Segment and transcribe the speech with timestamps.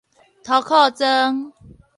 [0.43, 1.53] 塗庫莊